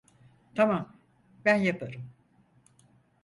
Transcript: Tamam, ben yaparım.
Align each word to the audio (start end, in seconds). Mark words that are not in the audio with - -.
Tamam, 0.55 0.97
ben 1.45 1.55
yaparım. 1.55 2.09